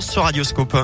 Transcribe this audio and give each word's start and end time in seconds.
Sur 0.00 0.22
Radioscope. 0.22 0.76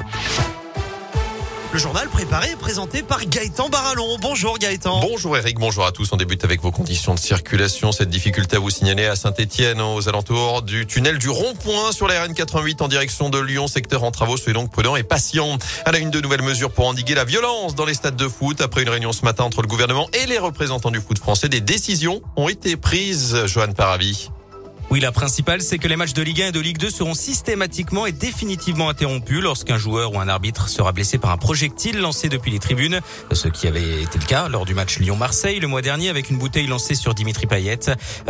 Le 1.73 1.79
journal 1.79 2.09
préparé 2.09 2.51
et 2.53 2.57
présenté 2.57 3.03
par 3.03 3.25
Gaëtan 3.25 3.69
Barallon. 3.69 4.17
Bonjour 4.21 4.59
Gaëtan. 4.59 5.01
Bonjour 5.01 5.37
Eric, 5.37 5.59
bonjour 5.59 5.87
à 5.87 5.93
tous. 5.93 6.09
On 6.13 6.17
débute 6.17 6.43
avec 6.43 6.61
vos 6.61 6.73
conditions 6.73 7.15
de 7.15 7.19
circulation. 7.21 7.93
Cette 7.93 8.09
difficulté 8.09 8.57
à 8.57 8.59
vous 8.59 8.71
signaler 8.71 9.07
à 9.07 9.15
Saint-Etienne, 9.15 9.81
aux 9.81 10.09
alentours 10.09 10.63
du 10.63 10.87
tunnel 10.87 11.19
du 11.19 11.29
rond-point 11.29 11.93
sur 11.93 12.09
la 12.09 12.27
RN88 12.27 12.83
en 12.83 12.89
direction 12.89 13.31
de 13.31 13.39
Lyon, 13.39 13.69
secteur 13.69 14.03
en 14.03 14.11
travaux. 14.11 14.37
Soyez 14.37 14.55
donc 14.55 14.73
prudents 14.73 14.97
et 14.97 15.05
patients. 15.05 15.59
À 15.85 15.93
la 15.93 15.99
une 15.99 16.11
de 16.11 16.21
nouvelles 16.21 16.43
mesures 16.43 16.73
pour 16.73 16.89
endiguer 16.89 17.15
la 17.15 17.25
violence 17.25 17.75
dans 17.75 17.85
les 17.85 17.95
stades 17.95 18.17
de 18.17 18.29
foot. 18.29 18.61
Après 18.61 18.83
une 18.83 18.91
réunion 18.91 19.13
ce 19.13 19.25
matin 19.25 19.45
entre 19.45 19.63
le 19.63 19.69
gouvernement 19.69 20.09
et 20.13 20.27
les 20.27 20.39
représentants 20.39 20.91
du 20.91 21.01
foot 21.01 21.19
français, 21.19 21.49
des 21.49 21.61
décisions 21.61 22.21
ont 22.37 22.49
été 22.49 22.77
prises. 22.77 23.47
Johan 23.47 23.73
Paravi. 23.73 24.31
Oui, 24.95 25.01
la 25.01 25.11
principale, 25.11 25.61
c'est 25.61 25.79
que 25.79 25.89
les 25.89 25.97
matchs 25.97 26.13
de 26.13 26.23
Ligue 26.23 26.41
1 26.41 26.47
et 26.47 26.53
de 26.53 26.61
Ligue 26.61 26.79
2 26.79 26.89
seront 26.89 27.15
systématiquement 27.15 28.07
et 28.07 28.13
définitivement 28.13 28.89
interrompus 28.89 29.43
lorsqu'un 29.43 29.77
joueur 29.77 30.15
ou 30.15 30.21
un 30.21 30.29
arbitre 30.29 30.69
sera 30.69 30.93
blessé 30.93 31.19
par 31.19 31.33
un 31.33 31.37
projectile 31.37 31.99
lancé 31.99 32.29
depuis 32.29 32.53
les 32.53 32.61
tribunes, 32.61 33.01
ce 33.33 33.49
qui 33.49 33.67
avait 33.67 34.03
été 34.03 34.21
le 34.21 34.25
cas 34.25 34.49
lors 34.49 34.65
du 34.65 34.73
match 34.73 35.01
Lyon-Marseille 35.01 35.59
le 35.59 35.67
mois 35.67 35.83
dernier 35.83 36.11
avec 36.11 36.31
une 36.31 36.39
bouteille 36.39 36.69
lancée 36.69 36.95
sur 36.95 37.13
Dimitri 37.13 37.49
Payet. 37.49 37.81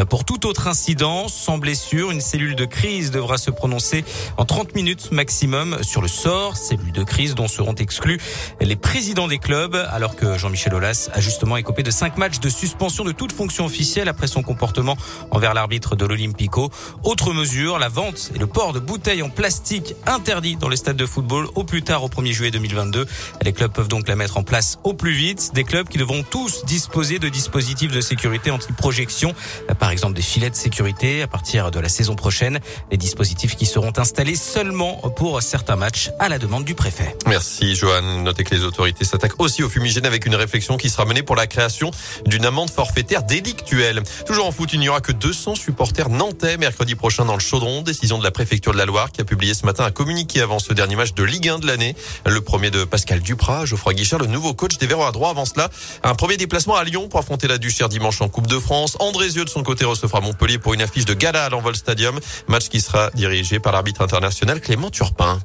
Pour 0.09 0.25
tout 0.25 0.47
autre 0.47 0.67
incident, 0.67 1.29
sans 1.29 1.59
blessure, 1.59 2.11
une 2.11 2.23
cellule 2.23 2.57
de 2.57 2.65
crise 2.65 3.11
devra 3.11 3.37
se 3.37 3.51
prononcer 3.51 4.03
en 4.39 4.47
30 4.47 4.75
minutes 4.75 5.13
maximum 5.13 5.83
sur 5.83 6.01
le 6.01 6.09
sort, 6.09 6.57
cellule 6.57 6.93
de 6.93 7.05
crise 7.05 7.35
dont 7.35 7.47
seront 7.47 7.75
exclus 7.75 8.19
les 8.63 8.77
présidents 8.77 9.29
des 9.29 9.37
clubs, 9.37 9.77
alors 9.91 10.17
que 10.17 10.39
Jean-Michel 10.39 10.73
Aulas 10.73 11.11
a 11.13 11.21
justement 11.21 11.59
écopé 11.59 11.83
de 11.83 11.91
5 11.91 12.17
matchs 12.17 12.41
de 12.41 12.49
suspension 12.49 13.05
de 13.05 13.13
toute 13.13 13.33
fonction 13.33 13.67
officielle 13.67 14.09
après 14.09 14.29
son 14.29 14.43
comportement 14.43 14.97
envers 15.31 15.53
l'arbitre 15.53 15.95
de 15.95 16.07
l'Olympique 16.07 16.54
autre 17.03 17.33
mesure, 17.33 17.79
la 17.79 17.89
vente 17.89 18.31
et 18.35 18.39
le 18.39 18.47
port 18.47 18.73
de 18.73 18.79
bouteilles 18.79 19.23
en 19.23 19.31
plastique 19.31 19.95
interdit 20.07 20.57
dans 20.57 20.69
les 20.69 20.77
stades 20.77 20.97
de 20.97 21.07
football 21.07 21.49
au 21.55 21.65
plus 21.65 21.83
tard 21.83 22.05
au 22.05 22.09
1er 22.09 22.33
juillet 22.33 22.51
2022. 22.51 23.07
Les 23.43 23.53
clubs 23.53 23.73
peuvent 23.73 23.89
donc 23.89 24.09
la 24.09 24.17
mettre 24.17 24.37
en 24.37 24.43
place 24.43 24.79
au 24.85 24.95
plus 24.95 25.13
vite. 25.13 25.51
Des 25.55 25.65
clubs 25.65 25.89
qui 25.89 25.99
devront 25.99 26.23
tous 26.23 26.65
disposer 26.65 27.19
de 27.19 27.29
dispositifs 27.29 27.93
de 27.93 28.01
sécurité 28.01 28.51
anti-projection, 28.51 29.35
par 29.79 29.91
exemple 29.91 30.15
des 30.15 30.23
filets 30.23 30.51
de 30.51 30.55
sécurité 30.55 31.23
à 31.23 31.27
partir 31.27 31.71
de 31.71 31.81
la 31.81 31.89
saison 31.89 32.15
prochaine. 32.15 32.61
Les 32.91 32.97
dispositifs 32.97 33.57
qui 33.57 33.67
seront 33.67 33.93
installés 33.97 34.37
seulement 34.37 34.97
pour 35.17 35.43
certains 35.43 35.77
matchs 35.77 36.11
à 36.19 36.29
la 36.29 36.39
demande 36.39 36.65
du 36.65 36.75
préfet. 36.75 37.17
Merci 37.27 37.75
Johan. 37.75 38.23
Notez 38.23 38.45
que 38.45 38.55
les 38.55 38.65
autorités 38.65 39.05
s'attaquent 39.05 39.41
aussi 39.41 39.63
au 39.63 39.69
fumigène 39.69 40.07
avec 40.07 40.27
une 40.27 40.35
réflexion 40.35 40.77
qui 40.77 40.91
sera 40.91 41.05
menée 41.05 41.23
pour 41.23 41.37
la 41.37 41.47
création 41.47 41.91
d'une 42.27 42.45
amende 42.45 42.71
forfaitaire 42.71 43.23
délictuelle. 43.23 44.03
Toujours 44.27 44.47
en 44.47 44.53
foot, 44.53 44.73
il 44.73 44.81
n'y 44.81 44.89
aura 44.89 45.01
que 45.01 45.13
200 45.13 45.55
supporters 45.57 46.09
nantais 46.09 46.34
mercredi 46.59 46.95
prochain 46.95 47.25
dans 47.25 47.35
le 47.35 47.41
Chaudron. 47.41 47.83
Décision 47.83 48.19
de 48.19 48.25
la 48.25 48.31
préfecture 48.31 48.73
de 48.73 48.79
la 48.79 48.87
Loire 48.87 49.13
qui 49.13 49.21
a 49.21 49.25
publié 49.25 49.55
ce 49.55 49.65
matin 49.65 49.85
un 49.85 49.91
communiqué 49.91 50.41
avant 50.41 50.59
ce 50.59 50.73
dernier 50.73 50.97
match 50.97 51.15
de 51.15 51.23
Ligue 51.23 51.49
1 51.49 51.59
de 51.59 51.67
l'année. 51.67 51.95
Le 52.27 52.41
premier 52.41 52.71
de 52.71 52.85
Pascal 52.85 53.21
Duprat, 53.21 53.65
Geoffroy 53.65 53.95
Guichard, 53.95 54.19
le 54.19 54.27
nouveau 54.27 54.55
coach 54.55 54.79
des 54.79 54.87
Verts 54.87 55.01
à 55.01 55.13
droit. 55.13 55.31
Avant 55.31 55.45
cela, 55.45 55.71
un 56.03 56.15
premier 56.15 56.37
déplacement 56.37 56.77
à 56.77 56.85
Lyon 56.85 57.09
pour 57.09 57.21
affronter 57.21 57.47
la 57.47 57.59
Duchère 57.59 57.89
dimanche 57.89 58.21
en 58.21 58.29
Coupe 58.29 58.47
de 58.47 58.59
France. 58.59 58.97
André 59.01 59.29
Zieux 59.29 59.45
de 59.45 59.51
son 59.51 59.63
côté 59.63 59.85
recevra 59.85 60.21
Montpellier 60.21 60.59
pour 60.59 60.75
une 60.75 60.83
affiche 60.83 61.05
de 61.05 61.15
gala 61.15 61.45
à 61.45 61.49
l'Envol 61.49 61.77
Stadium. 61.77 62.19
Match 62.49 62.69
qui 62.69 62.81
sera 62.81 63.11
dirigé 63.11 63.59
par 63.59 63.73
l'arbitre 63.73 64.03
international 64.03 64.61
Clément 64.61 64.91
Turpin. 64.91 65.41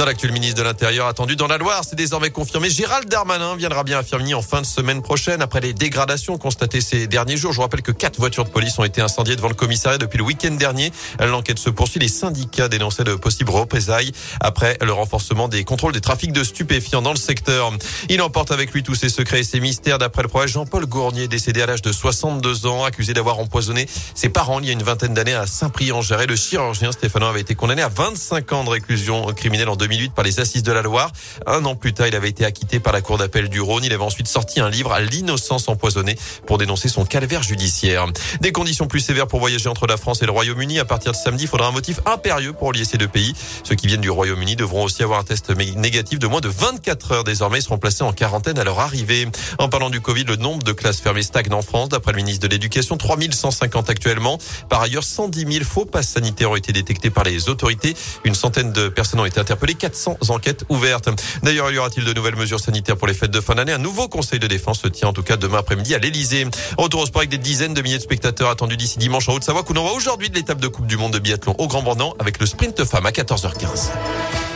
Dans 0.00 0.06
l'actuel 0.06 0.32
ministre 0.32 0.56
de 0.56 0.62
l'Intérieur 0.62 1.08
attendu 1.08 1.36
dans 1.36 1.46
la 1.46 1.58
Loire, 1.58 1.82
c'est 1.86 1.94
désormais 1.94 2.30
confirmé. 2.30 2.70
Gérald 2.70 3.06
Darmanin 3.06 3.54
viendra 3.54 3.84
bien 3.84 3.98
à 3.98 4.34
en 4.34 4.40
fin 4.40 4.62
de 4.62 4.66
semaine 4.66 5.02
prochaine 5.02 5.42
après 5.42 5.60
les 5.60 5.74
dégradations 5.74 6.38
constatées 6.38 6.80
ces 6.80 7.06
derniers 7.06 7.36
jours. 7.36 7.52
Je 7.52 7.56
vous 7.56 7.62
rappelle 7.62 7.82
que 7.82 7.92
quatre 7.92 8.18
voitures 8.18 8.46
de 8.46 8.48
police 8.48 8.78
ont 8.78 8.84
été 8.84 9.02
incendiées 9.02 9.36
devant 9.36 9.50
le 9.50 9.54
commissariat 9.54 9.98
depuis 9.98 10.16
le 10.16 10.24
week-end 10.24 10.52
dernier. 10.52 10.90
L'enquête 11.18 11.58
se 11.58 11.68
poursuit. 11.68 12.00
Les 12.00 12.08
syndicats 12.08 12.68
dénonçaient 12.68 13.04
de 13.04 13.14
possibles 13.14 13.50
représailles 13.50 14.12
après 14.40 14.78
le 14.80 14.90
renforcement 14.90 15.48
des 15.48 15.64
contrôles 15.64 15.92
des 15.92 16.00
trafics 16.00 16.32
de 16.32 16.44
stupéfiants 16.44 17.02
dans 17.02 17.12
le 17.12 17.18
secteur. 17.18 17.70
Il 18.08 18.22
emporte 18.22 18.52
avec 18.52 18.72
lui 18.72 18.82
tous 18.82 18.94
ses 18.94 19.10
secrets 19.10 19.40
et 19.40 19.44
ses 19.44 19.60
mystères. 19.60 19.98
D'après 19.98 20.22
le 20.22 20.28
progrès, 20.28 20.48
Jean-Paul 20.48 20.86
Gournier, 20.86 21.28
décédé 21.28 21.60
à 21.60 21.66
l'âge 21.66 21.82
de 21.82 21.92
62 21.92 22.64
ans, 22.64 22.84
accusé 22.84 23.12
d'avoir 23.12 23.38
empoisonné 23.38 23.86
ses 24.14 24.30
parents 24.30 24.60
il 24.60 24.66
y 24.66 24.70
a 24.70 24.72
une 24.72 24.82
vingtaine 24.82 25.12
d'années 25.12 25.34
à 25.34 25.46
Saint-Prix-en-Jarret. 25.46 26.26
Le 26.26 26.36
chirurgien 26.36 26.90
Stéphano 26.90 27.26
avait 27.26 27.42
été 27.42 27.54
condamné 27.54 27.82
à 27.82 27.88
25 27.88 28.50
ans 28.54 28.64
de 28.64 28.70
réclusion 28.70 29.26
criminelle 29.34 29.68
en 29.68 29.76
2008 29.90 30.14
par 30.14 30.24
les 30.24 30.40
assises 30.40 30.62
de 30.62 30.72
la 30.72 30.82
Loire. 30.82 31.10
Un 31.46 31.64
an 31.64 31.74
plus 31.74 31.92
tard, 31.92 32.06
il 32.06 32.14
avait 32.14 32.28
été 32.28 32.44
acquitté 32.44 32.78
par 32.78 32.92
la 32.92 33.00
cour 33.00 33.18
d'appel 33.18 33.48
du 33.48 33.60
Rhône. 33.60 33.84
Il 33.84 33.92
avait 33.92 34.04
ensuite 34.04 34.28
sorti 34.28 34.60
un 34.60 34.70
livre 34.70 34.92
à 34.92 35.00
l'innocence 35.00 35.68
empoisonnée 35.68 36.16
pour 36.46 36.58
dénoncer 36.58 36.88
son 36.88 37.04
calvaire 37.04 37.42
judiciaire. 37.42 38.06
Des 38.40 38.52
conditions 38.52 38.86
plus 38.86 39.00
sévères 39.00 39.26
pour 39.26 39.40
voyager 39.40 39.68
entre 39.68 39.86
la 39.86 39.96
France 39.96 40.22
et 40.22 40.26
le 40.26 40.32
Royaume-Uni. 40.32 40.78
À 40.78 40.84
partir 40.84 41.12
de 41.12 41.16
samedi, 41.16 41.44
il 41.44 41.48
faudra 41.48 41.68
un 41.68 41.72
motif 41.72 42.00
impérieux 42.06 42.52
pour 42.52 42.72
lier 42.72 42.84
ces 42.84 42.98
deux 42.98 43.08
pays. 43.08 43.34
Ceux 43.64 43.74
qui 43.74 43.88
viennent 43.88 44.00
du 44.00 44.10
Royaume-Uni 44.10 44.56
devront 44.56 44.84
aussi 44.84 45.02
avoir 45.02 45.18
un 45.18 45.24
test 45.24 45.50
négatif 45.50 46.18
de 46.18 46.26
moins 46.26 46.40
de 46.40 46.48
24 46.48 47.12
heures 47.12 47.24
désormais. 47.24 47.58
Ils 47.58 47.62
seront 47.62 47.78
placés 47.78 48.04
en 48.04 48.12
quarantaine 48.12 48.58
à 48.58 48.64
leur 48.64 48.78
arrivée. 48.78 49.26
En 49.58 49.68
parlant 49.68 49.90
du 49.90 50.00
Covid, 50.00 50.24
le 50.24 50.36
nombre 50.36 50.62
de 50.62 50.72
classes 50.72 51.00
fermées 51.00 51.22
stagne 51.22 51.52
en 51.52 51.62
France. 51.62 51.88
D'après 51.88 52.12
le 52.12 52.16
ministre 52.16 52.46
de 52.46 52.52
l'Éducation, 52.52 52.96
3150 52.96 53.90
actuellement. 53.90 54.38
Par 54.68 54.82
ailleurs, 54.82 55.04
110 55.04 55.52
000 55.52 55.64
faux 55.64 55.84
passes 55.84 56.10
sanitaires 56.10 56.52
ont 56.52 56.56
été 56.56 56.72
détectés 56.72 57.10
par 57.10 57.24
les 57.24 57.48
autorités. 57.48 57.96
Une 58.24 58.34
centaine 58.34 58.72
de 58.72 58.88
personnes 58.88 59.20
ont 59.20 59.24
été 59.24 59.40
interpellées. 59.40 59.74
400 59.80 60.18
enquêtes 60.28 60.64
ouvertes. 60.68 61.08
D'ailleurs, 61.42 61.70
y 61.70 61.78
aura-t-il 61.78 62.04
de 62.04 62.12
nouvelles 62.12 62.36
mesures 62.36 62.60
sanitaires 62.60 62.96
pour 62.96 63.08
les 63.08 63.14
fêtes 63.14 63.30
de 63.30 63.40
fin 63.40 63.54
d'année? 63.54 63.72
Un 63.72 63.78
nouveau 63.78 64.08
conseil 64.08 64.38
de 64.38 64.46
défense 64.46 64.80
se 64.80 64.88
tient 64.88 65.08
en 65.08 65.12
tout 65.12 65.22
cas 65.22 65.36
demain 65.36 65.58
après-midi 65.58 65.94
à 65.94 65.98
l'Elysée. 65.98 66.46
Retour 66.76 67.00
au 67.00 67.06
sport 67.06 67.20
avec 67.20 67.30
des 67.30 67.38
dizaines 67.38 67.74
de 67.74 67.80
milliers 67.80 67.98
de 67.98 68.02
spectateurs 68.02 68.50
attendus 68.50 68.76
d'ici 68.76 68.98
dimanche 68.98 69.28
en 69.28 69.34
Haute-Savoie, 69.34 69.62
qu'on 69.62 69.76
envoie 69.76 69.92
aujourd'hui 69.92 70.28
de 70.28 70.34
l'étape 70.34 70.60
de 70.60 70.68
Coupe 70.68 70.86
du 70.86 70.98
Monde 70.98 71.14
de 71.14 71.18
biathlon 71.18 71.54
au 71.58 71.66
Grand 71.66 71.82
Bornand 71.82 72.14
avec 72.18 72.38
le 72.38 72.46
sprint 72.46 72.84
femme 72.84 73.06
à 73.06 73.10
14h15. 73.10 74.49